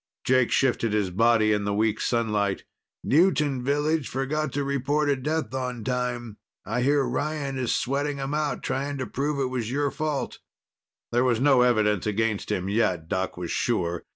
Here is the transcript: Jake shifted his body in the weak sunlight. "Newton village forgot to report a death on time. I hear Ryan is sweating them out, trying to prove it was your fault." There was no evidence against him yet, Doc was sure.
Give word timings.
Jake 0.23 0.49
shifted 0.49 0.93
his 0.93 1.11
body 1.11 1.53
in 1.53 1.63
the 1.63 1.75
weak 1.75 2.01
sunlight. 2.01 2.63
"Newton 3.03 3.63
village 3.63 4.09
forgot 4.09 4.51
to 4.53 4.63
report 4.63 5.09
a 5.11 5.15
death 5.15 5.53
on 5.53 5.83
time. 5.83 6.37
I 6.65 6.81
hear 6.81 7.03
Ryan 7.07 7.59
is 7.59 7.75
sweating 7.75 8.17
them 8.17 8.33
out, 8.33 8.63
trying 8.63 8.97
to 8.97 9.05
prove 9.05 9.39
it 9.39 9.51
was 9.53 9.69
your 9.71 9.91
fault." 9.91 10.39
There 11.11 11.23
was 11.23 11.39
no 11.39 11.61
evidence 11.61 12.07
against 12.07 12.51
him 12.51 12.67
yet, 12.67 13.09
Doc 13.09 13.37
was 13.37 13.51
sure. 13.51 14.03